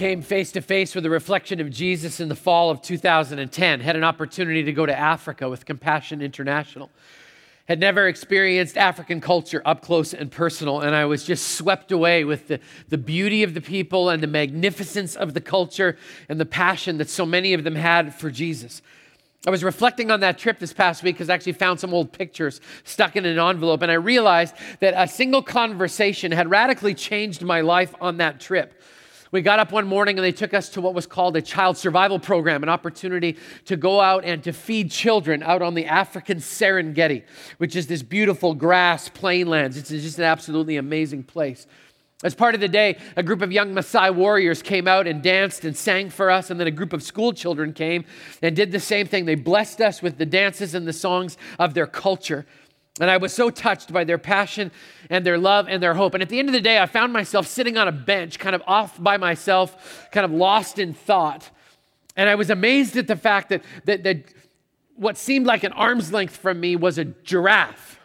[0.00, 3.80] came face to face with the reflection of Jesus in the fall of 2010.
[3.80, 6.88] Had an opportunity to go to Africa with Compassion International.
[7.68, 12.24] Had never experienced African culture up close and personal, and I was just swept away
[12.24, 15.98] with the, the beauty of the people and the magnificence of the culture
[16.30, 18.80] and the passion that so many of them had for Jesus.
[19.46, 22.10] I was reflecting on that trip this past week because I actually found some old
[22.10, 27.42] pictures stuck in an envelope, and I realized that a single conversation had radically changed
[27.42, 28.72] my life on that trip.
[29.32, 31.76] We got up one morning and they took us to what was called a child
[31.76, 36.38] survival program, an opportunity to go out and to feed children out on the African
[36.38, 37.22] Serengeti,
[37.58, 39.76] which is this beautiful grass plainlands.
[39.76, 41.68] It's just an absolutely amazing place.
[42.24, 45.64] As part of the day, a group of young Maasai warriors came out and danced
[45.64, 48.04] and sang for us, and then a group of school children came
[48.42, 49.26] and did the same thing.
[49.26, 52.46] They blessed us with the dances and the songs of their culture.
[52.98, 54.72] And I was so touched by their passion
[55.08, 56.14] and their love and their hope.
[56.14, 58.54] And at the end of the day, I found myself sitting on a bench, kind
[58.54, 61.50] of off by myself, kind of lost in thought.
[62.16, 64.24] And I was amazed at the fact that, that, that
[64.96, 67.98] what seemed like an arm's length from me was a giraffe.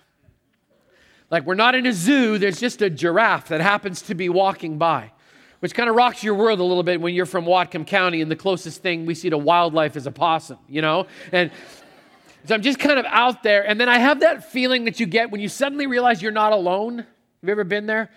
[1.29, 4.77] Like we're not in a zoo, there's just a giraffe that happens to be walking
[4.77, 5.11] by,
[5.59, 8.29] which kind of rocks your world a little bit when you're from Whatcom County and
[8.29, 11.07] the closest thing we see to wildlife is a possum, you know?
[11.31, 11.51] And
[12.45, 13.67] so I'm just kind of out there.
[13.67, 16.53] And then I have that feeling that you get when you suddenly realize you're not
[16.53, 16.99] alone.
[16.99, 17.07] Have
[17.43, 18.09] you ever been there?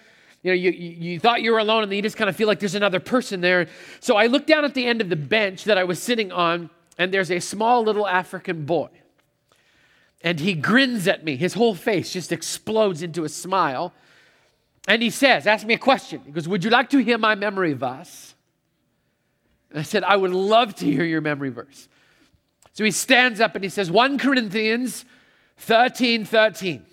[0.43, 2.47] You know, you, you, thought you were alone and then you just kind of feel
[2.47, 3.67] like there's another person there.
[4.01, 6.71] So I look down at the end of the bench that I was sitting on,
[6.97, 8.89] and there's a small little African boy.
[10.23, 11.37] And he grins at me.
[11.37, 13.93] His whole face just explodes into a smile.
[14.87, 16.23] And he says, Ask me a question.
[16.25, 18.35] He goes, Would you like to hear my memory verse?
[19.71, 21.89] And I said, I would love to hear your memory verse.
[22.73, 25.05] So he stands up and he says, 1 Corinthians
[25.59, 26.85] 13 13.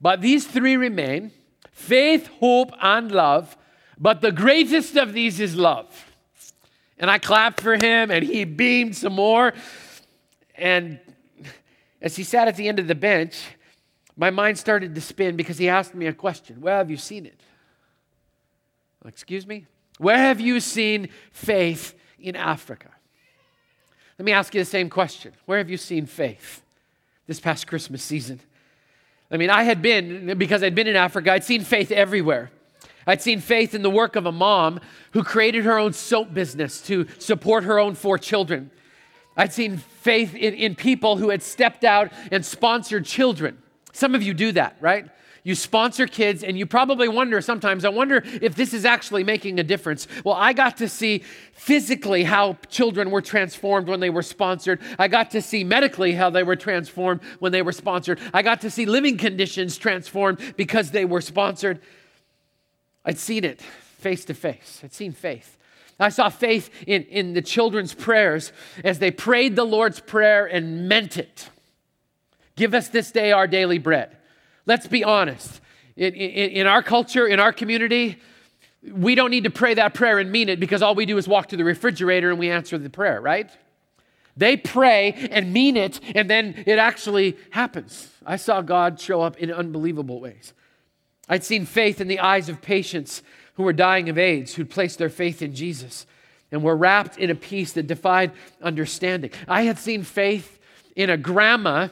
[0.00, 1.32] But these three remain
[1.72, 3.56] faith, hope, and love.
[3.98, 5.86] But the greatest of these is love.
[6.98, 9.54] And I clapped for him and he beamed some more.
[10.54, 11.00] And
[12.00, 13.40] as he sat at the end of the bench,
[14.16, 17.26] my mind started to spin because he asked me a question Where have you seen
[17.26, 17.40] it?
[19.04, 19.66] Excuse me?
[19.98, 22.90] Where have you seen faith in Africa?
[24.18, 26.62] Let me ask you the same question Where have you seen faith
[27.26, 28.40] this past Christmas season?
[29.30, 32.50] I mean, I had been, because I'd been in Africa, I'd seen faith everywhere.
[33.06, 34.80] I'd seen faith in the work of a mom
[35.12, 38.70] who created her own soap business to support her own four children.
[39.36, 43.58] I'd seen faith in, in people who had stepped out and sponsored children.
[43.92, 45.08] Some of you do that, right?
[45.48, 49.58] You sponsor kids, and you probably wonder sometimes, I wonder if this is actually making
[49.58, 50.06] a difference.
[50.22, 54.78] Well, I got to see physically how children were transformed when they were sponsored.
[54.98, 58.20] I got to see medically how they were transformed when they were sponsored.
[58.34, 61.80] I got to see living conditions transformed because they were sponsored.
[63.06, 65.56] I'd seen it face to face, I'd seen faith.
[65.98, 68.52] I saw faith in, in the children's prayers
[68.84, 71.48] as they prayed the Lord's Prayer and meant it.
[72.54, 74.17] Give us this day our daily bread.
[74.68, 75.62] Let's be honest.
[75.96, 78.18] In, in, in, our culture, in our community,
[78.92, 81.26] we don't need to pray that prayer and mean it because all we do is
[81.26, 83.50] walk to the refrigerator and we answer the prayer, right?
[84.36, 88.08] They pray and mean it, and then it actually happens.
[88.24, 90.52] I saw God show up in unbelievable ways.
[91.30, 93.22] I'd seen faith in the eyes of patients
[93.54, 96.06] who were dying of AIDS, who'd placed their faith in Jesus
[96.52, 99.30] and were wrapped in a peace that defied understanding.
[99.48, 100.60] I had seen faith
[100.94, 101.88] in a grandma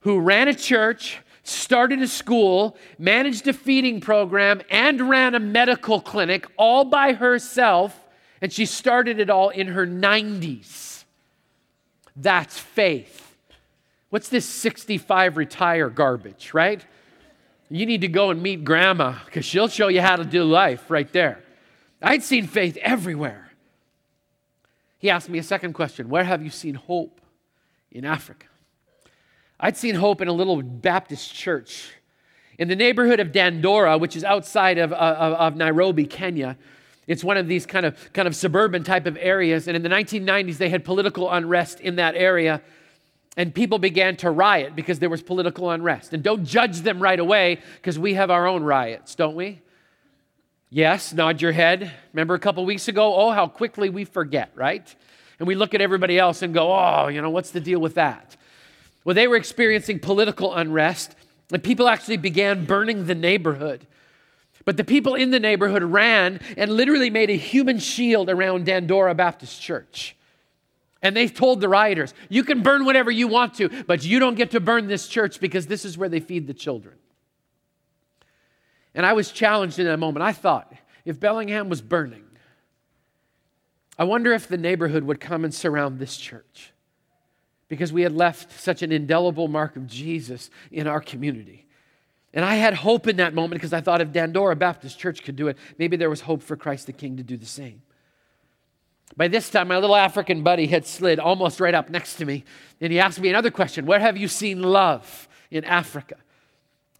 [0.00, 1.18] who ran a church,
[1.48, 8.04] started a school, managed a feeding program, and ran a medical clinic all by herself,
[8.40, 11.04] and she started it all in her 90s.
[12.16, 13.36] That's faith.
[14.10, 16.84] What's this 65 retire garbage, right?
[17.68, 20.90] You need to go and meet grandma because she'll show you how to do life
[20.90, 21.42] right there.
[22.00, 23.50] I'd seen faith everywhere.
[24.98, 27.20] He asked me a second question Where have you seen hope
[27.90, 28.46] in Africa?
[29.58, 31.90] I'd seen hope in a little Baptist church
[32.58, 36.56] in the neighborhood of Dandora, which is outside of, uh, of, of Nairobi, Kenya.
[37.06, 39.68] It's one of these kind of, kind of suburban type of areas.
[39.68, 42.60] And in the 1990s, they had political unrest in that area
[43.36, 46.14] and people began to riot because there was political unrest.
[46.14, 49.60] And don't judge them right away because we have our own riots, don't we?
[50.70, 51.92] Yes, nod your head.
[52.12, 53.14] Remember a couple weeks ago?
[53.14, 54.94] Oh, how quickly we forget, right?
[55.38, 57.94] And we look at everybody else and go, oh, you know, what's the deal with
[57.94, 58.36] that?
[59.06, 61.14] Well, they were experiencing political unrest,
[61.52, 63.86] and people actually began burning the neighborhood.
[64.64, 69.14] But the people in the neighborhood ran and literally made a human shield around Dandora
[69.14, 70.16] Baptist Church.
[71.02, 74.34] And they told the rioters, You can burn whatever you want to, but you don't
[74.34, 76.96] get to burn this church because this is where they feed the children.
[78.92, 80.24] And I was challenged in that moment.
[80.24, 80.72] I thought,
[81.04, 82.24] if Bellingham was burning,
[83.96, 86.72] I wonder if the neighborhood would come and surround this church
[87.68, 91.66] because we had left such an indelible mark of Jesus in our community.
[92.32, 95.36] And I had hope in that moment because I thought if Dandora Baptist Church could
[95.36, 97.82] do it, maybe there was hope for Christ the King to do the same.
[99.16, 102.44] By this time, my little African buddy had slid almost right up next to me,
[102.80, 106.16] and he asked me another question Where have you seen love in Africa?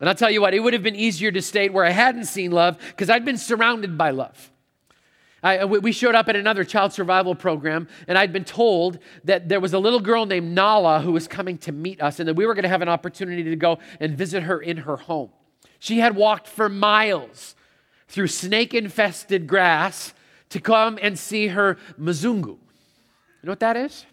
[0.01, 2.27] And I'll tell you what, it would have been easier to state where I hadn't
[2.27, 4.51] seen love because I'd been surrounded by love.
[5.47, 9.49] I, uh, we showed up at another child survival program, and I'd been told that
[9.49, 12.35] there was a little girl named Nala who was coming to meet us, and that
[12.35, 15.31] we were going to have an opportunity to go and visit her in her home.
[15.79, 17.55] She had walked for miles
[18.09, 20.15] through snake infested grass
[20.49, 22.47] to come and see her Mzungu.
[22.47, 24.05] You know what that is?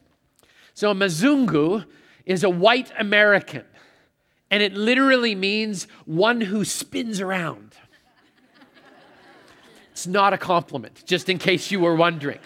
[0.75, 1.83] So, a Mzungu
[2.27, 3.65] is a white American,
[4.51, 7.75] and it literally means one who spins around.
[9.93, 12.39] It's not a compliment, just in case you were wondering.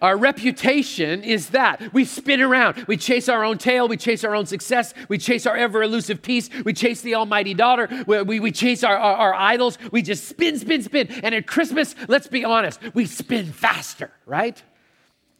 [0.00, 2.86] Our reputation is that we spin around.
[2.88, 3.86] We chase our own tail.
[3.88, 4.94] We chase our own success.
[5.08, 6.48] We chase our ever elusive peace.
[6.64, 7.88] We chase the almighty daughter.
[8.06, 9.76] We, we, we chase our, our, our idols.
[9.92, 11.08] We just spin, spin, spin.
[11.22, 14.60] And at Christmas, let's be honest, we spin faster, right?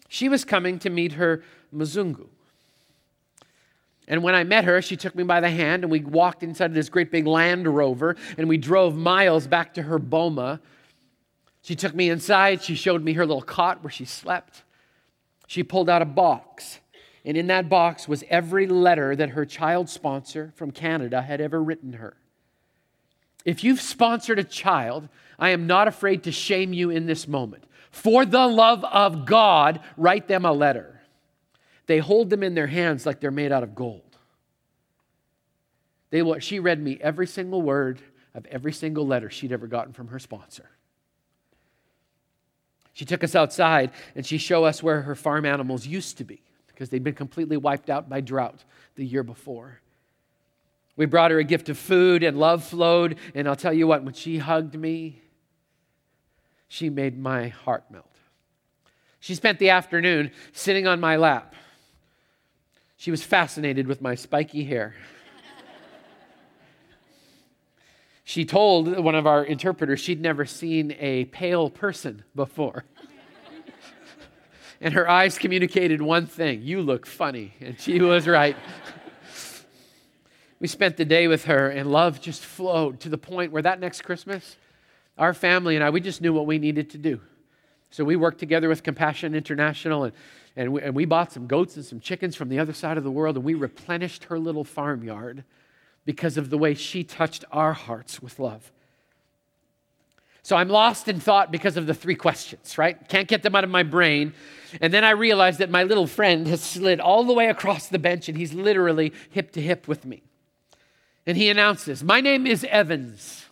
[0.08, 1.43] She was coming to meet her
[1.75, 2.29] Mzungu.
[4.06, 6.67] And when I met her, she took me by the hand and we walked inside
[6.67, 10.61] of this great big Land Rover and we drove miles back to her boma
[11.62, 12.62] she took me inside.
[12.62, 14.62] She showed me her little cot where she slept.
[15.46, 16.80] She pulled out a box.
[17.24, 21.62] And in that box was every letter that her child sponsor from Canada had ever
[21.62, 22.16] written her.
[23.44, 27.64] If you've sponsored a child, I am not afraid to shame you in this moment.
[27.90, 31.00] For the love of God, write them a letter.
[31.86, 34.16] They hold them in their hands like they're made out of gold.
[36.10, 38.00] They, she read me every single word
[38.34, 40.68] of every single letter she'd ever gotten from her sponsor.
[42.92, 46.42] She took us outside and she showed us where her farm animals used to be
[46.68, 48.64] because they'd been completely wiped out by drought
[48.96, 49.80] the year before.
[50.96, 53.18] We brought her a gift of food and love flowed.
[53.34, 55.22] And I'll tell you what, when she hugged me,
[56.68, 58.06] she made my heart melt.
[59.20, 61.54] She spent the afternoon sitting on my lap.
[62.96, 64.94] She was fascinated with my spiky hair.
[68.24, 72.84] She told one of our interpreters she'd never seen a pale person before.
[74.80, 77.54] and her eyes communicated one thing you look funny.
[77.60, 78.56] And she was right.
[80.60, 83.80] we spent the day with her, and love just flowed to the point where that
[83.80, 84.56] next Christmas,
[85.19, 87.20] our family and I, we just knew what we needed to do.
[87.90, 90.14] So we worked together with Compassion International, and,
[90.54, 93.04] and, we, and we bought some goats and some chickens from the other side of
[93.04, 95.44] the world, and we replenished her little farmyard
[96.04, 98.72] because of the way she touched our hearts with love.
[100.44, 103.08] So I'm lost in thought because of the three questions, right?
[103.08, 104.34] Can't get them out of my brain.
[104.81, 107.99] And then I realize that my little friend has slid all the way across the
[107.99, 110.22] bench and he's literally hip to hip with me.
[111.26, 113.46] And he announces, My name is Evans.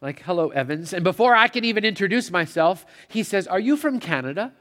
[0.00, 0.92] Like, hello, Evans.
[0.92, 4.52] And before I can even introduce myself, he says, Are you from Canada?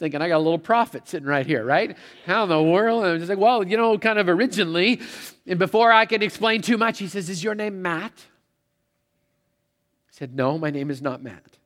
[0.00, 1.96] Thinking I got a little prophet sitting right here, right?
[2.24, 3.04] How in the world?
[3.04, 5.00] And I'm just like, well, you know, kind of originally,
[5.46, 8.12] and before I could explain too much, he says, Is your name Matt?
[8.16, 11.58] I said, No, my name is not Matt.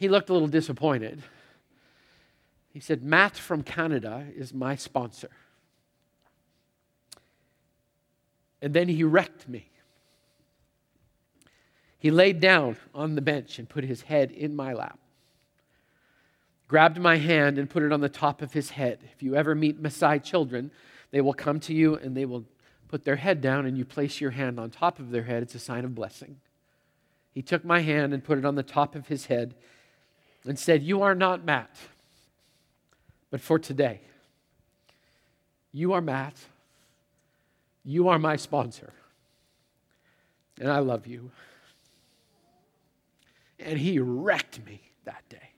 [0.00, 1.22] He looked a little disappointed.
[2.72, 5.30] He said, Matt from Canada is my sponsor.
[8.60, 9.68] And then he wrecked me.
[11.98, 14.98] He laid down on the bench and put his head in my lap
[16.74, 18.98] grabbed my hand and put it on the top of his head.
[19.14, 20.72] If you ever meet Maasai children,
[21.12, 22.46] they will come to you and they will
[22.88, 25.44] put their head down and you place your hand on top of their head.
[25.44, 26.40] It's a sign of blessing.
[27.30, 29.54] He took my hand and put it on the top of his head
[30.44, 31.76] and said, You are not Matt,
[33.30, 34.00] but for today,
[35.70, 36.34] you are Matt.
[37.84, 38.92] You are my sponsor.
[40.58, 41.30] And I love you.
[43.60, 45.53] And he wrecked me that day.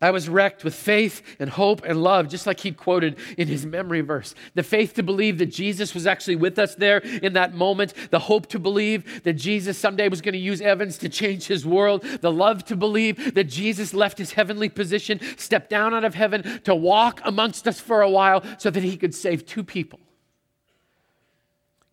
[0.00, 3.66] I was wrecked with faith and hope and love, just like he quoted in his
[3.66, 4.34] memory verse.
[4.54, 7.92] The faith to believe that Jesus was actually with us there in that moment.
[8.10, 11.66] The hope to believe that Jesus someday was going to use Evans to change his
[11.66, 12.02] world.
[12.02, 16.62] The love to believe that Jesus left his heavenly position, stepped down out of heaven
[16.64, 20.00] to walk amongst us for a while so that he could save two people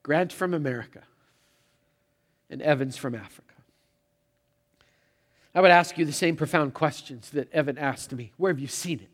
[0.08, 1.04] Grant from America
[2.50, 3.47] and Evans from Africa.
[5.58, 8.32] I would ask you the same profound questions that Evan asked me.
[8.38, 9.10] Where have you seen it?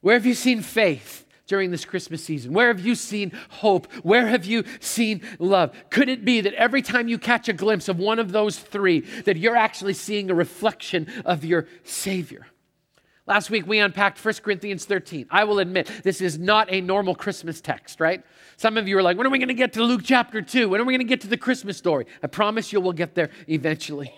[0.00, 2.52] Where have you seen faith during this Christmas season?
[2.52, 3.86] Where have you seen hope?
[4.02, 5.72] Where have you seen love?
[5.90, 9.02] Could it be that every time you catch a glimpse of one of those three,
[9.24, 12.48] that you're actually seeing a reflection of your Savior?
[13.24, 15.28] Last week we unpacked 1 Corinthians 13.
[15.30, 18.24] I will admit, this is not a normal Christmas text, right?
[18.56, 20.68] Some of you are like, when are we going to get to Luke chapter 2?
[20.68, 22.06] When are we going to get to the Christmas story?
[22.20, 24.12] I promise you we'll get there eventually.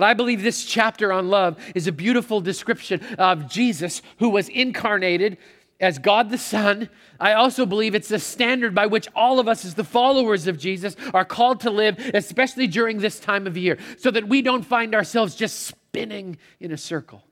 [0.00, 4.48] But I believe this chapter on love is a beautiful description of Jesus who was
[4.48, 5.36] incarnated
[5.78, 6.88] as God the Son.
[7.20, 10.58] I also believe it's the standard by which all of us, as the followers of
[10.58, 14.64] Jesus, are called to live, especially during this time of year, so that we don't
[14.64, 17.22] find ourselves just spinning in a circle.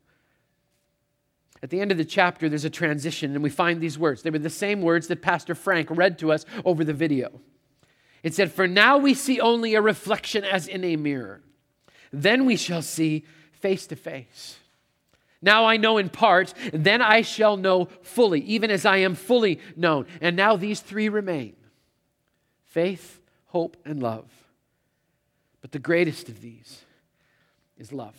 [1.63, 4.21] At the end of the chapter, there's a transition, and we find these words.
[4.21, 7.41] They were the same words that Pastor Frank read to us over the video.
[8.21, 11.41] It said, For now we see only a reflection as in a mirror.
[12.11, 14.57] Then we shall see face to face.
[15.41, 19.59] Now I know in part, then I shall know fully, even as I am fully
[19.75, 20.05] known.
[20.21, 21.55] And now these three remain
[22.65, 24.29] faith, hope, and love.
[25.61, 26.81] But the greatest of these
[27.77, 28.15] is love.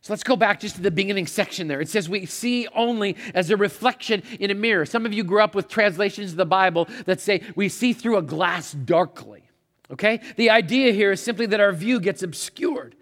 [0.00, 1.80] So let's go back just to the beginning section there.
[1.80, 4.84] It says we see only as a reflection in a mirror.
[4.84, 8.18] Some of you grew up with translations of the Bible that say we see through
[8.18, 9.43] a glass darkly.
[9.90, 10.20] Okay?
[10.36, 12.96] The idea here is simply that our view gets obscured.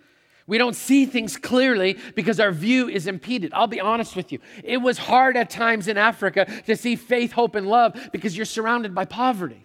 [0.46, 3.52] We don't see things clearly because our view is impeded.
[3.54, 4.40] I'll be honest with you.
[4.64, 8.44] It was hard at times in Africa to see faith, hope, and love because you're
[8.44, 9.64] surrounded by poverty.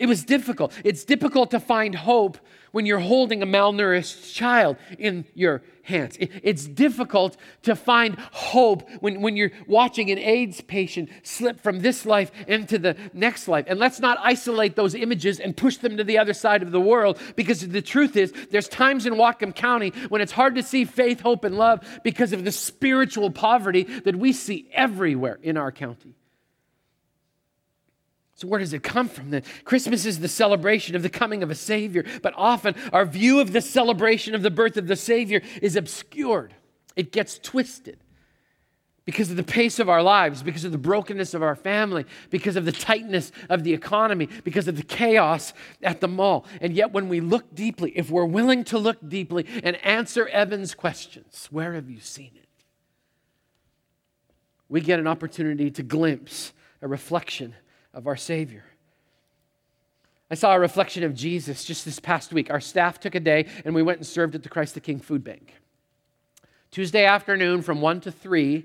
[0.00, 0.72] It was difficult.
[0.82, 2.38] It's difficult to find hope
[2.72, 6.16] when you're holding a malnourished child in your hands.
[6.18, 12.06] It's difficult to find hope when, when you're watching an AIDS patient slip from this
[12.06, 13.66] life into the next life.
[13.68, 16.80] And let's not isolate those images and push them to the other side of the
[16.80, 20.86] world because the truth is, there's times in Whatcom County when it's hard to see
[20.86, 25.70] faith, hope, and love because of the spiritual poverty that we see everywhere in our
[25.70, 26.14] county.
[28.40, 29.42] So, where does it come from then?
[29.64, 33.52] Christmas is the celebration of the coming of a Savior, but often our view of
[33.52, 36.54] the celebration of the birth of the Savior is obscured.
[36.96, 37.98] It gets twisted
[39.04, 42.56] because of the pace of our lives, because of the brokenness of our family, because
[42.56, 46.46] of the tightness of the economy, because of the chaos at the mall.
[46.62, 50.74] And yet, when we look deeply, if we're willing to look deeply and answer Evan's
[50.74, 52.48] questions, where have you seen it?
[54.70, 57.54] We get an opportunity to glimpse a reflection
[57.92, 58.64] of our Savior.
[60.30, 62.50] I saw a reflection of Jesus just this past week.
[62.50, 65.00] Our staff took a day and we went and served at the Christ the King
[65.00, 65.54] Food Bank.
[66.70, 68.64] Tuesday afternoon from 1 to 3,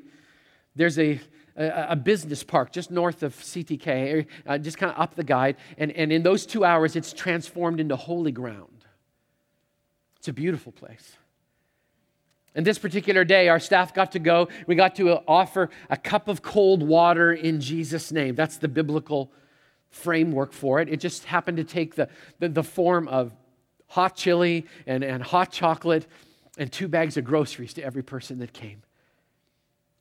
[0.76, 1.20] there's a,
[1.56, 5.56] a, business park just north of CTK, uh, just kind of up the guide.
[5.80, 8.86] And, and in those two hours, it's transformed into holy ground.
[10.18, 11.18] It's a beautiful place.
[12.56, 14.48] And this particular day, our staff got to go.
[14.66, 18.34] We got to uh, offer a cup of cold water in Jesus' name.
[18.36, 19.32] That's the biblical
[19.90, 20.90] framework for it.
[20.90, 22.08] It just happened to take the,
[22.40, 23.34] the, the form of
[23.88, 26.08] hot chili and, and hot chocolate
[26.58, 28.82] and two bags of groceries to every person that came.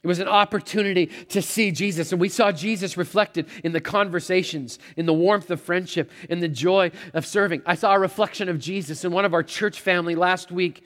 [0.04, 2.12] It was an opportunity to see Jesus.
[2.12, 6.48] And we saw Jesus reflected in the conversations, in the warmth of friendship, in the
[6.48, 7.62] joy of serving.
[7.64, 10.84] I saw a reflection of Jesus in one of our church family last week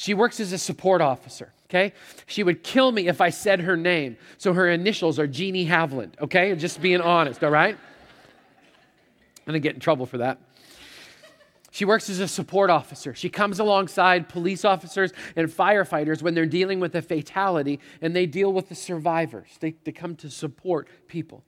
[0.00, 1.92] she works as a support officer, okay?
[2.24, 4.16] She would kill me if I said her name.
[4.38, 6.54] So her initials are Jeannie Havland, okay?
[6.54, 7.76] Just being honest, all right?
[7.76, 10.38] I'm gonna get in trouble for that.
[11.70, 13.14] She works as a support officer.
[13.14, 18.24] She comes alongside police officers and firefighters when they're dealing with a fatality and they
[18.24, 19.50] deal with the survivors.
[19.60, 21.44] They, they come to support people.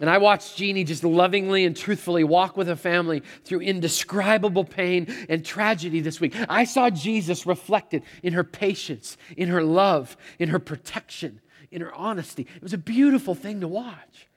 [0.00, 5.06] And I watched Jeannie just lovingly and truthfully walk with a family through indescribable pain
[5.28, 6.34] and tragedy this week.
[6.48, 11.94] I saw Jesus reflected in her patience, in her love, in her protection, in her
[11.94, 12.46] honesty.
[12.56, 14.28] It was a beautiful thing to watch.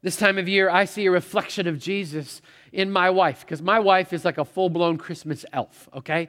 [0.00, 3.78] This time of year, I see a reflection of Jesus in my wife because my
[3.78, 6.28] wife is like a full blown Christmas elf, okay?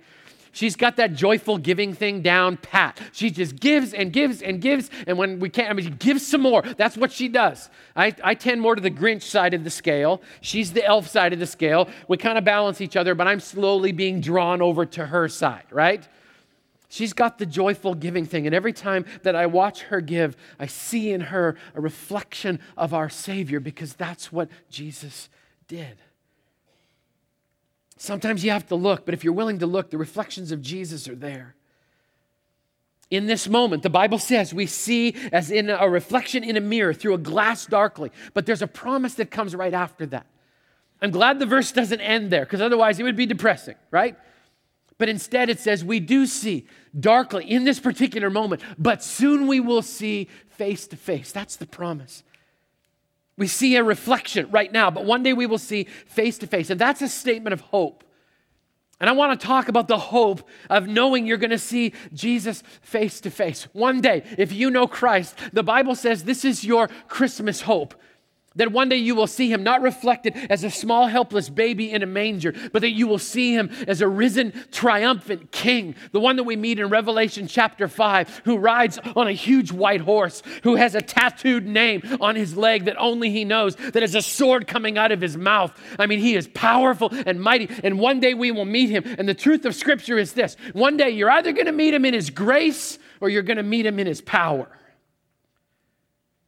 [0.54, 3.02] She's got that joyful giving thing down pat.
[3.12, 4.92] She just gives and gives and gives.
[5.08, 6.62] And when we can't, I mean, she gives some more.
[6.62, 7.72] That's what she does.
[7.96, 10.22] I, I tend more to the Grinch side of the scale.
[10.42, 11.90] She's the elf side of the scale.
[12.08, 15.66] We kind of balance each other, but I'm slowly being drawn over to her side,
[15.72, 16.08] right?
[16.88, 18.46] She's got the joyful giving thing.
[18.46, 22.94] And every time that I watch her give, I see in her a reflection of
[22.94, 25.30] our Savior because that's what Jesus
[25.68, 25.98] did.
[27.98, 31.08] Sometimes you have to look, but if you're willing to look, the reflections of Jesus
[31.08, 31.56] are there.
[33.10, 36.94] In this moment, the Bible says we see as in a reflection in a mirror
[36.94, 40.26] through a glass darkly, but there's a promise that comes right after that.
[41.02, 44.16] I'm glad the verse doesn't end there because otherwise it would be depressing, right?
[44.98, 46.66] But instead, it says we do see
[46.98, 51.32] darkly in this particular moment, but soon we will see face to face.
[51.32, 52.24] That's the promise.
[53.38, 56.70] We see a reflection right now, but one day we will see face to face.
[56.70, 58.04] And that's a statement of hope.
[59.00, 62.64] And I want to talk about the hope of knowing you're going to see Jesus
[62.82, 63.64] face to face.
[63.74, 67.96] One day, if you know Christ, the Bible says this is your Christmas hope.
[68.56, 72.04] That one day you will see him not reflected as a small, helpless baby in
[72.04, 76.36] a manger, but that you will see him as a risen, triumphant king, the one
[76.36, 80.76] that we meet in Revelation chapter 5, who rides on a huge white horse, who
[80.76, 84.68] has a tattooed name on his leg that only he knows, that has a sword
[84.68, 85.76] coming out of his mouth.
[85.98, 89.04] I mean, he is powerful and mighty, and one day we will meet him.
[89.18, 92.06] And the truth of Scripture is this one day you're either going to meet him
[92.06, 94.70] in his grace or you're going to meet him in his power.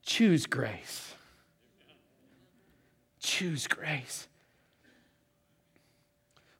[0.04, 1.05] Choose grace
[3.26, 4.28] choose grace.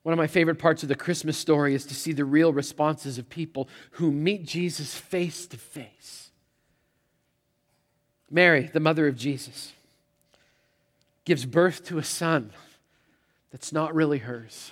[0.02, 3.18] One of my favorite parts of the Christmas story is to see the real responses
[3.18, 6.30] of people who meet Jesus face to face.
[8.30, 9.72] Mary, the mother of Jesus,
[11.24, 12.52] gives birth to a son
[13.50, 14.70] that's not really hers.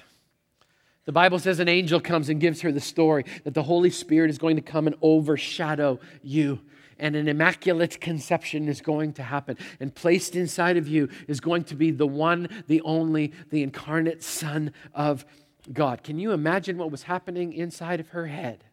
[1.04, 4.30] The Bible says an angel comes and gives her the story that the Holy Spirit
[4.30, 6.61] is going to come and overshadow you
[6.99, 9.56] and an immaculate conception is going to happen.
[9.80, 14.23] And placed inside of you is going to be the one, the only, the incarnate
[14.23, 15.25] Son of
[15.73, 16.02] God.
[16.02, 18.64] Can you imagine what was happening inside of her head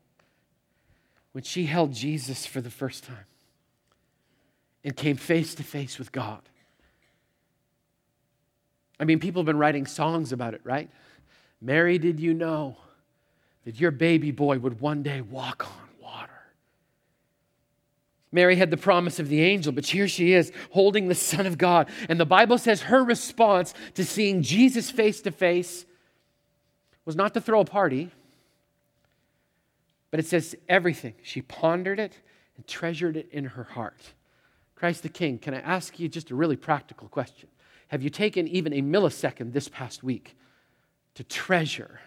[1.32, 3.26] when she held Jesus for the first time
[4.84, 6.42] and came face to face with God?
[9.00, 10.90] I mean, people have been writing songs about it, right?
[11.62, 12.76] Mary, did you know
[13.66, 16.30] that your baby boy would one day walk on water?
[18.32, 21.58] Mary had the promise of the angel, but here she is holding the Son of
[21.58, 21.88] God.
[22.10, 25.86] And the Bible says her response to seeing Jesus face to face
[27.06, 28.10] was not to throw a party,
[30.10, 31.14] but it says everything.
[31.22, 32.18] She pondered it
[32.58, 34.14] and treasured it in her heart.
[34.76, 37.50] Christ the King, can I ask you just a really practical question?
[37.90, 40.36] Have you taken even a millisecond this past week
[41.16, 42.00] to treasure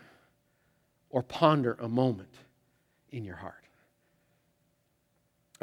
[1.10, 2.34] or ponder a moment
[3.10, 3.64] in your heart?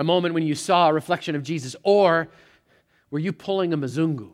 [0.02, 1.76] a moment when you saw a reflection of Jesus?
[1.84, 2.28] Or
[3.10, 4.32] were you pulling a Mzungu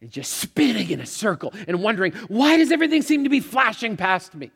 [0.00, 3.96] and just spinning in a circle and wondering, why does everything seem to be flashing
[3.96, 4.50] past me?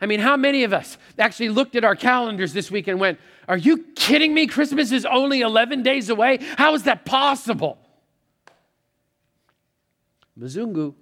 [0.00, 3.20] I mean, how many of us actually looked at our calendars this week and went,
[3.46, 4.48] Are you kidding me?
[4.48, 6.40] Christmas is only 11 days away?
[6.58, 7.78] How is that possible?
[10.36, 10.94] Mzungu.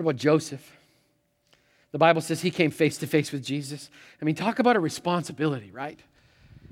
[0.00, 0.78] What about Joseph?
[1.92, 3.90] The Bible says he came face to face with Jesus.
[4.18, 6.00] I mean, talk about a responsibility, right?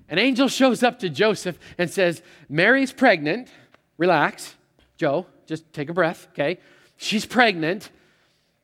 [0.09, 3.51] An angel shows up to Joseph and says, Mary's pregnant.
[3.99, 4.55] Relax,
[4.97, 6.59] Joe, just take a breath, okay?
[6.97, 7.91] She's pregnant,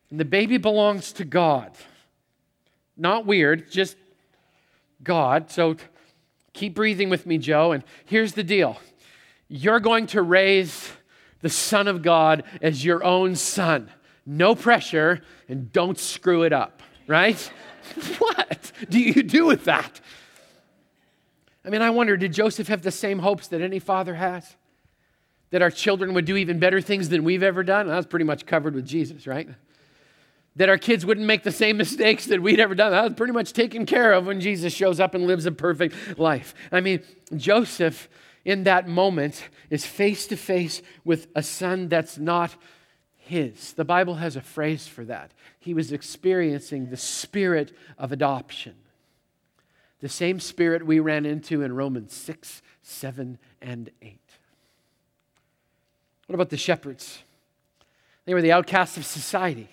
[0.09, 1.73] and the baby belongs to God.
[2.97, 3.99] Not weird, just
[5.03, 5.51] God.
[5.51, 5.77] So
[6.55, 7.73] keep breathing with me, Joe.
[7.73, 8.79] And here's the deal
[9.47, 10.91] you're going to raise
[11.43, 13.91] the Son of God as your own son
[14.27, 17.39] no pressure, and don't screw it up, right?
[18.19, 20.01] what do you do with that?
[21.65, 24.57] I mean, I wonder did Joseph have the same hopes that any father has?
[25.51, 27.87] That our children would do even better things than we've ever done?
[27.87, 29.49] That was pretty much covered with Jesus, right?
[30.57, 32.93] That our kids wouldn't make the same mistakes that we'd ever done.
[32.93, 36.19] That was pretty much taken care of when Jesus shows up and lives a perfect
[36.19, 36.55] life.
[36.71, 37.03] I mean,
[37.37, 38.09] Joseph
[38.45, 42.55] in that moment is face to face with a son that's not
[43.25, 43.73] his.
[43.73, 45.33] The Bible has a phrase for that.
[45.59, 48.75] He was experiencing the spirit of adoption.
[50.01, 54.19] The same spirit we ran into in Romans 6, 7, and 8.
[56.27, 57.23] What about the shepherds?
[58.27, 59.69] They were the outcasts of society.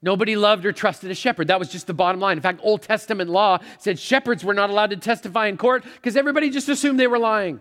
[0.00, 1.48] Nobody loved or trusted a shepherd.
[1.48, 2.36] That was just the bottom line.
[2.36, 6.16] In fact, Old Testament law said shepherds were not allowed to testify in court because
[6.16, 7.60] everybody just assumed they were lying.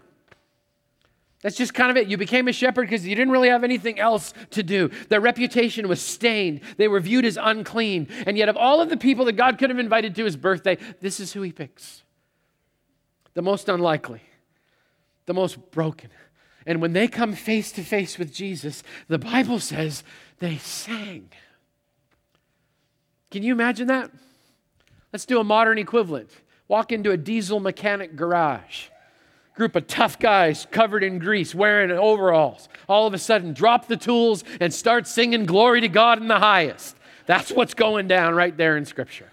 [1.43, 2.07] That's just kind of it.
[2.07, 4.89] You became a shepherd because you didn't really have anything else to do.
[5.09, 6.61] Their reputation was stained.
[6.77, 8.07] They were viewed as unclean.
[8.25, 10.77] And yet, of all of the people that God could have invited to his birthday,
[11.01, 12.01] this is who he picks
[13.33, 14.21] the most unlikely,
[15.25, 16.11] the most broken.
[16.65, 20.03] And when they come face to face with Jesus, the Bible says
[20.39, 21.29] they sang.
[23.31, 24.11] Can you imagine that?
[25.11, 26.29] Let's do a modern equivalent.
[26.67, 28.87] Walk into a diesel mechanic garage
[29.55, 33.97] group of tough guys covered in grease, wearing overalls, all of a sudden drop the
[33.97, 36.95] tools and start singing glory to God in the highest.
[37.25, 39.29] That's what's going down right there in Scripture.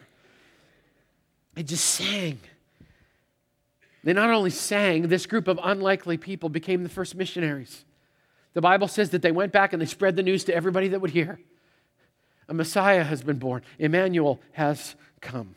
[1.55, 2.39] They just sang.
[4.05, 7.85] They not only sang, this group of unlikely people became the first missionaries.
[8.55, 11.01] The Bible says that they went back and they spread the news to everybody that
[11.01, 11.39] would hear.
[12.49, 15.55] A Messiah has been born, Emmanuel has come.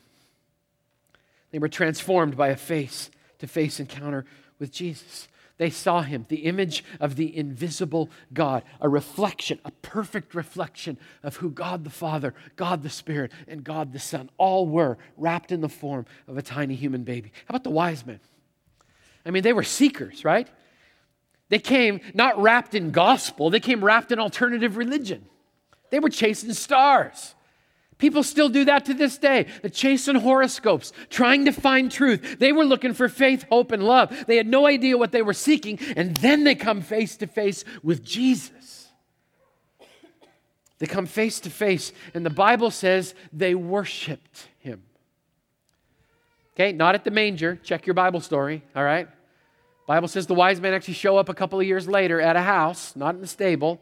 [1.50, 4.24] They were transformed by a face to face encounter
[4.64, 5.28] with Jesus.
[5.58, 11.36] They saw him, the image of the invisible God, a reflection, a perfect reflection of
[11.36, 15.60] who God the Father, God the Spirit, and God the Son all were, wrapped in
[15.60, 17.30] the form of a tiny human baby.
[17.44, 18.20] How about the wise men?
[19.26, 20.48] I mean, they were seekers, right?
[21.50, 25.26] They came not wrapped in gospel, they came wrapped in alternative religion.
[25.90, 27.34] They were chasing stars.
[28.04, 29.46] People still do that to this day.
[29.62, 32.38] The chasing horoscopes, trying to find truth.
[32.38, 34.26] They were looking for faith, hope, and love.
[34.26, 37.64] They had no idea what they were seeking, and then they come face to face
[37.82, 38.88] with Jesus.
[40.80, 44.82] They come face to face, and the Bible says they worshiped him.
[46.54, 47.56] Okay, not at the manger.
[47.56, 49.08] Check your Bible story, all right?
[49.86, 52.42] Bible says the wise men actually show up a couple of years later at a
[52.42, 53.80] house, not in the stable.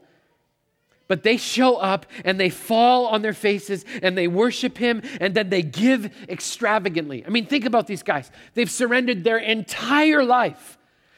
[1.07, 5.35] But they show up and they fall on their faces and they worship him and
[5.35, 7.25] then they give extravagantly.
[7.25, 8.31] I mean, think about these guys.
[8.53, 10.77] They've surrendered their entire life,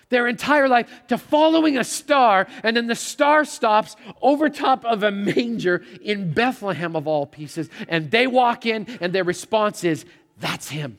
[0.10, 5.04] their entire life to following a star, and then the star stops over top of
[5.04, 7.70] a manger in Bethlehem, of all pieces.
[7.88, 10.04] And they walk in and their response is,
[10.40, 10.98] That's him.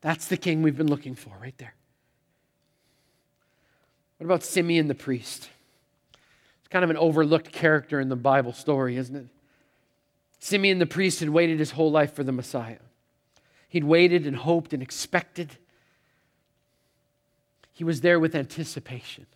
[0.00, 1.74] That's the king we've been looking for right there.
[4.18, 5.48] What about Simeon the priest?
[6.72, 9.26] Kind of an overlooked character in the Bible story, isn't it?
[10.38, 12.78] Simeon the priest had waited his whole life for the Messiah.
[13.68, 15.58] He'd waited and hoped and expected.
[17.74, 19.26] He was there with anticipation.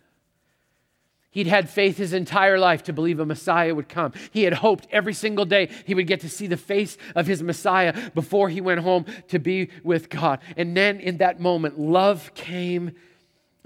[1.29, 4.13] He'd had faith his entire life to believe a Messiah would come.
[4.31, 7.43] He had hoped every single day he would get to see the face of his
[7.43, 10.39] Messiah before he went home to be with God.
[10.55, 12.95] And then in that moment, love came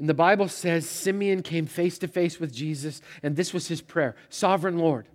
[0.02, 3.82] and the Bible says Simeon came face to face with Jesus, and this was his
[3.82, 5.06] prayer Sovereign Lord,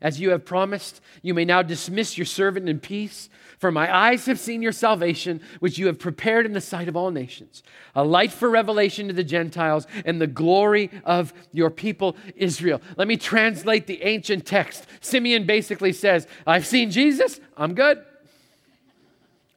[0.00, 3.28] as you have promised, you may now dismiss your servant in peace.
[3.58, 6.96] For my eyes have seen your salvation, which you have prepared in the sight of
[6.96, 7.64] all nations,
[7.96, 12.80] a light for revelation to the Gentiles and the glory of your people Israel.
[12.96, 14.86] Let me translate the ancient text.
[15.00, 18.00] Simeon basically says, I've seen Jesus, I'm good.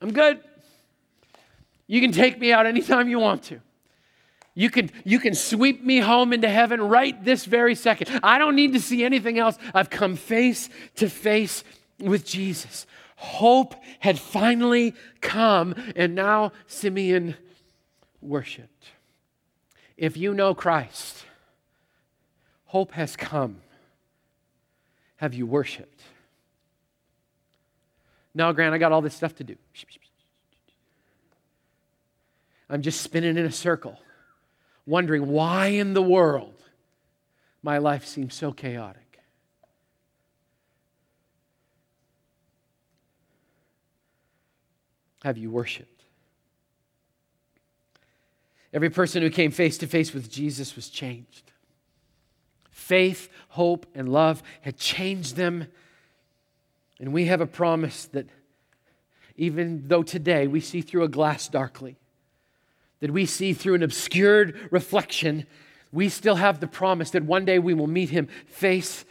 [0.02, 0.40] I'm good.
[1.86, 3.62] You can take me out anytime you want to.
[4.58, 8.22] You can, you can sweep me home into heaven right this very second.
[8.24, 9.58] I don't need to see anything else.
[9.74, 11.66] I've come face to face
[12.00, 12.88] with Jesus.
[13.18, 17.36] Hope had finally come, and now Simeon
[18.22, 18.86] worshiped.
[19.98, 21.26] If you know Christ,
[22.66, 23.58] hope has come.
[25.18, 26.02] Have you worshiped?
[28.34, 29.56] No, Grant, I got all this stuff to do.
[32.70, 34.00] I'm just spinning in a circle
[34.86, 36.54] wondering why in the world
[37.64, 39.02] my life seems so chaotic.
[45.24, 46.04] Have you worshiped?
[48.72, 51.52] Every person who came face to face with Jesus was changed.
[52.70, 55.66] Faith, hope, and love had changed them.
[57.00, 58.28] And we have a promise that
[59.38, 61.98] even though today we see through a glass darkly,
[63.00, 65.46] that we see through an obscured reflection,
[65.92, 69.06] we still have the promise that one day we will meet him face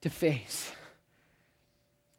[0.00, 0.72] to face.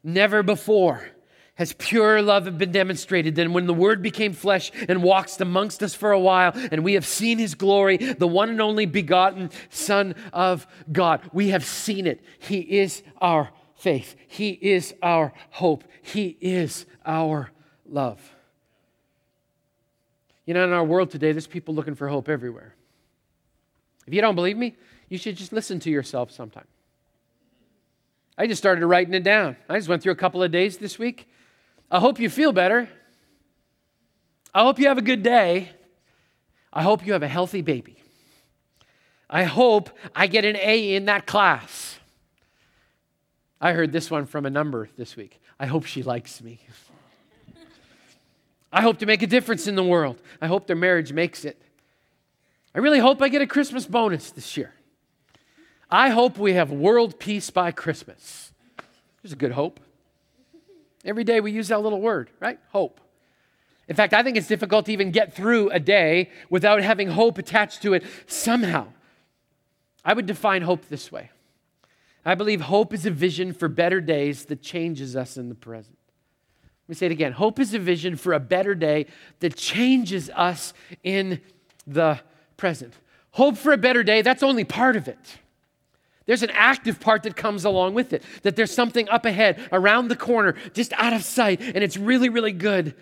[0.03, 1.09] Never before
[1.57, 5.95] has pure love been demonstrated than when the Word became flesh and walked amongst us
[5.95, 10.13] for a while, and we have seen His glory, the one and only begotten Son
[10.31, 11.21] of God.
[11.33, 12.23] We have seen it.
[12.37, 17.51] He is our faith, He is our hope, He is our
[17.87, 18.36] love.
[20.47, 22.73] You know, in our world today, there's people looking for hope everywhere.
[24.07, 24.75] If you don't believe me,
[25.09, 26.67] you should just listen to yourself sometime.
[28.37, 29.57] I just started writing it down.
[29.67, 31.27] I just went through a couple of days this week.
[31.91, 32.87] I hope you feel better.
[34.53, 35.69] I hope you have a good day.
[36.71, 37.97] I hope you have a healthy baby.
[39.29, 41.99] I hope I get an A in that class.
[43.59, 45.41] I heard this one from a number this week.
[45.59, 46.59] I hope she likes me.
[48.71, 50.21] I hope to make a difference in the world.
[50.41, 51.61] I hope their marriage makes it.
[52.75, 54.73] I really hope I get a Christmas bonus this year.
[55.89, 58.51] I hope we have world peace by Christmas.
[59.23, 59.79] There's a good hope.
[61.05, 62.59] Every day we use that little word, right?
[62.71, 62.99] Hope.
[63.87, 67.37] In fact, I think it's difficult to even get through a day without having hope
[67.37, 68.87] attached to it somehow.
[70.03, 71.31] I would define hope this way
[72.25, 75.96] I believe hope is a vision for better days that changes us in the present.
[76.87, 77.33] Let me say it again.
[77.33, 79.07] Hope is a vision for a better day
[79.41, 80.73] that changes us
[81.03, 81.41] in
[81.85, 82.21] the
[82.55, 82.93] present.
[83.31, 85.19] Hope for a better day, that's only part of it.
[86.27, 90.07] There's an active part that comes along with it, that there's something up ahead, around
[90.07, 92.95] the corner, just out of sight, and it's really, really good.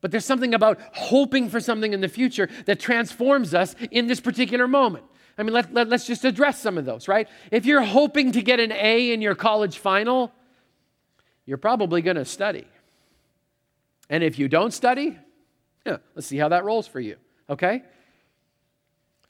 [0.00, 4.20] But there's something about hoping for something in the future that transforms us in this
[4.20, 5.04] particular moment.
[5.38, 7.28] I mean, let, let, us just address some of those, right?
[7.50, 10.32] If you're hoping to get an A in your college final,
[11.46, 12.66] you're probably going to study.
[14.10, 15.16] And if you don't study,
[15.86, 17.16] yeah, let's see how that rolls for you,
[17.48, 17.84] okay?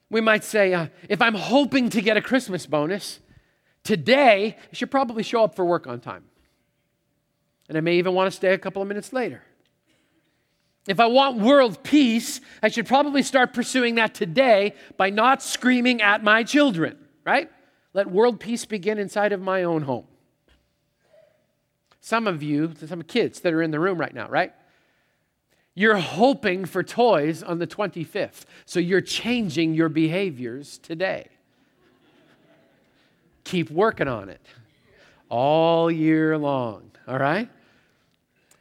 [0.08, 3.20] We might say, uh, if I'm hoping to get a Christmas bonus,
[3.84, 6.24] today I should probably show up for work on time.
[7.68, 9.42] And I may even want to stay a couple of minutes later.
[10.88, 16.00] If I want world peace, I should probably start pursuing that today by not screaming
[16.00, 17.50] at my children, right?
[17.92, 20.06] Let world peace begin inside of my own home.
[22.00, 24.54] Some of you, some kids that are in the room right now, right?
[25.74, 31.28] You're hoping for toys on the 25th, so you're changing your behaviors today.
[33.44, 34.44] Keep working on it
[35.28, 37.48] all year long, all right?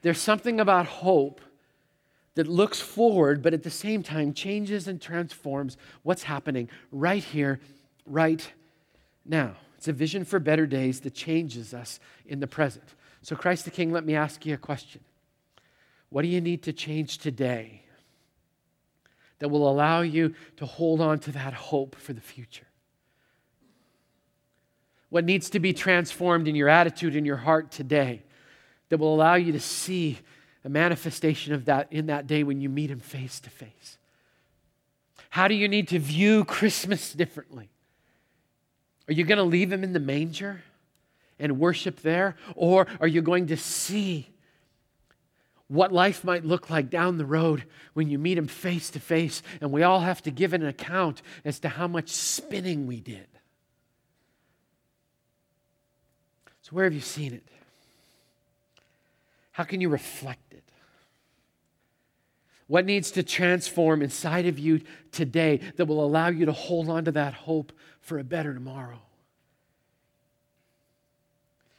[0.02, 1.41] There's something about hope
[2.36, 7.60] that looks forward, but at the same time changes and transforms what's happening right here,
[8.06, 8.54] right
[9.26, 9.56] now.
[9.78, 12.95] It's a vision for better days that changes us in the present.
[13.22, 15.02] So, Christ the King, let me ask you a question.
[16.10, 17.84] What do you need to change today
[19.39, 22.67] that will allow you to hold on to that hope for the future?
[25.10, 28.24] What needs to be transformed in your attitude, in your heart today
[28.89, 30.19] that will allow you to see
[30.63, 33.98] a manifestation of that in that day when you meet Him face to face?
[35.32, 37.69] How do you need to view Christmas differently?
[39.08, 40.63] Are you going to leave Him in the manger
[41.39, 42.36] and worship there?
[42.56, 44.30] Or are you going to see
[45.69, 49.41] what life might look like down the road when you meet Him face to face
[49.62, 53.27] and we all have to give an account as to how much spinning we did?
[56.63, 57.43] So, where have you seen it?
[59.51, 60.63] How can you reflect it?
[62.65, 67.05] What needs to transform inside of you today that will allow you to hold on
[67.05, 68.99] to that hope for a better tomorrow?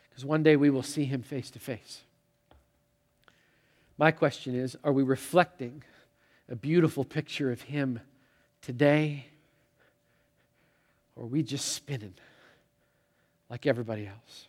[0.08, 2.02] Because one day we will see him face to face.
[4.00, 5.84] My question is are we reflecting
[6.48, 8.00] a beautiful picture of him
[8.62, 9.26] today?
[11.14, 12.14] Or are we just spinning
[13.50, 14.48] like everybody else?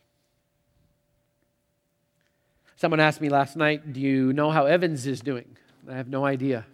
[2.78, 5.58] Someone asked me last night, Do you know how Evans is doing?
[5.88, 6.66] I have no idea.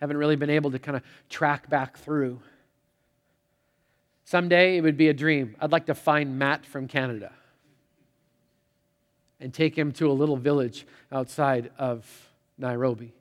[0.00, 2.40] Haven't really been able to kind of track back through.
[4.24, 5.54] Someday it would be a dream.
[5.60, 7.30] I'd like to find Matt from Canada
[9.42, 12.06] and take him to a little village outside of
[12.56, 13.12] Nairobi.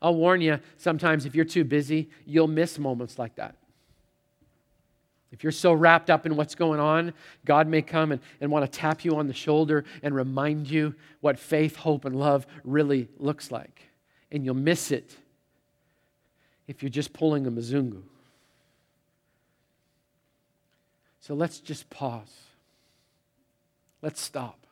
[0.00, 3.56] I'll warn you, sometimes if you're too busy, you'll miss moments like that.
[5.30, 7.12] If you're so wrapped up in what's going on,
[7.44, 10.94] God may come and, and want to tap you on the shoulder and remind you
[11.20, 13.88] what faith, hope, and love really looks like.
[14.30, 15.16] And you'll miss it
[16.68, 18.02] if you're just pulling a Mzungu.
[21.20, 22.32] So let's just pause.
[24.04, 24.66] Let's stop.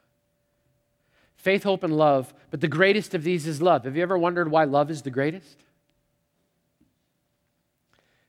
[1.37, 3.85] Faith, hope, and love, but the greatest of these is love.
[3.85, 5.57] Have you ever wondered why love is the greatest?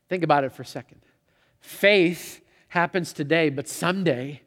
[0.07, 1.01] Think about it for a second.
[1.59, 2.39] Faith
[2.69, 4.41] happens today, but someday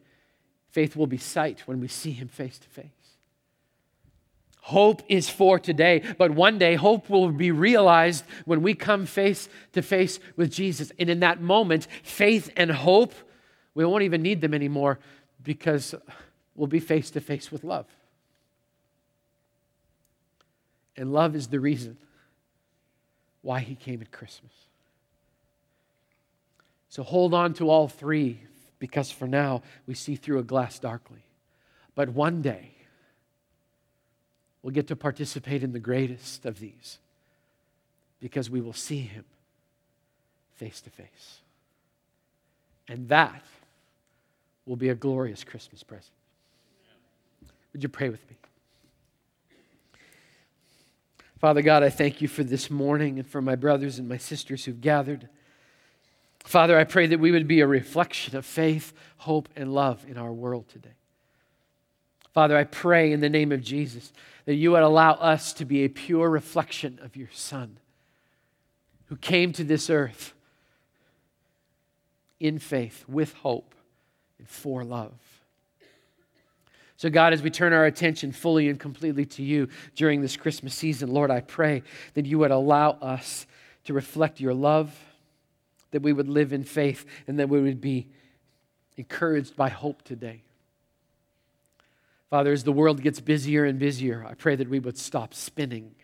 [0.70, 2.86] faith will be sight when we see him face to face.
[4.62, 9.50] Hope is for today, but one day hope will be realized when we come face
[9.74, 10.90] to face with Jesus.
[10.98, 13.12] And in that moment, faith and hope,
[13.74, 14.98] we won't even need them anymore
[15.42, 15.94] because
[16.56, 17.86] we'll be face to face with love.
[20.96, 21.98] And love is the reason
[23.42, 24.52] why he came at Christmas.
[26.88, 28.40] So hold on to all three
[28.78, 31.22] because for now we see through a glass darkly.
[31.94, 32.70] But one day
[34.62, 36.98] we'll get to participate in the greatest of these
[38.20, 39.24] because we will see him
[40.56, 41.40] face to face.
[42.88, 43.42] And that
[44.64, 46.12] will be a glorious Christmas present.
[47.76, 48.36] Would you pray with me?
[51.38, 54.64] Father God, I thank you for this morning and for my brothers and my sisters
[54.64, 55.28] who've gathered.
[56.42, 60.16] Father, I pray that we would be a reflection of faith, hope, and love in
[60.16, 60.94] our world today.
[62.32, 64.10] Father, I pray in the name of Jesus
[64.46, 67.76] that you would allow us to be a pure reflection of your Son
[69.08, 70.32] who came to this earth
[72.40, 73.74] in faith, with hope,
[74.38, 75.35] and for love.
[76.96, 80.74] So, God, as we turn our attention fully and completely to you during this Christmas
[80.74, 81.82] season, Lord, I pray
[82.14, 83.46] that you would allow us
[83.84, 84.98] to reflect your love,
[85.90, 88.08] that we would live in faith, and that we would be
[88.96, 90.42] encouraged by hope today.
[92.30, 95.94] Father, as the world gets busier and busier, I pray that we would stop spinning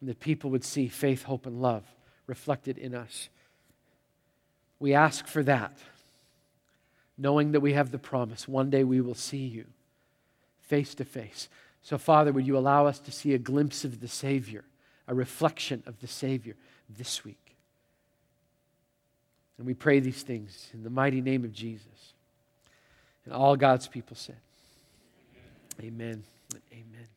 [0.00, 1.84] and that people would see faith, hope, and love
[2.26, 3.28] reflected in us.
[4.78, 5.78] We ask for that,
[7.16, 9.64] knowing that we have the promise one day we will see you
[10.60, 11.48] face to face.
[11.82, 14.64] So, Father, would you allow us to see a glimpse of the Savior,
[15.06, 16.56] a reflection of the Savior
[16.88, 17.56] this week?
[19.58, 22.14] And we pray these things in the mighty name of Jesus.
[23.24, 24.36] And all God's people said,
[25.80, 26.24] Amen.
[26.72, 27.08] Amen.